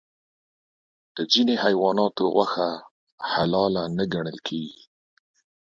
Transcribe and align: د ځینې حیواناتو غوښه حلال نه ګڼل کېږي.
د 1.15 1.17
ځینې 1.31 1.55
حیواناتو 1.63 2.23
غوښه 2.35 2.69
حلال 3.31 3.73
نه 3.97 4.05
ګڼل 4.13 4.37
کېږي. 4.47 4.81